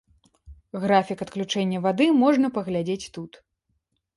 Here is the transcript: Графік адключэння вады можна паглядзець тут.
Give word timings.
Графік 0.85 1.17
адключэння 1.27 1.81
вады 1.85 2.09
можна 2.25 2.53
паглядзець 2.57 3.11
тут. 3.19 3.31